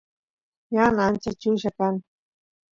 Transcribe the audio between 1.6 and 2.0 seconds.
kan